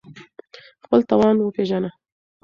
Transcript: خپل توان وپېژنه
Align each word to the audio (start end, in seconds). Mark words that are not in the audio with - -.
خپل 0.85 0.99
توان 1.09 1.35
وپېژنه 1.39 1.89